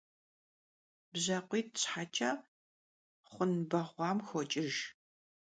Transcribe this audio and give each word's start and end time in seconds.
Bjakhuit' 1.11 1.77
şheç'e 1.81 2.31
xhun 3.29 3.53
beğuam 3.69 4.17
xoç'ıjj. 4.27 4.77